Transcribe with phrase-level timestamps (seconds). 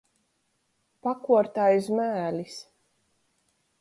[1.07, 2.57] Pakuort aiz mēlis.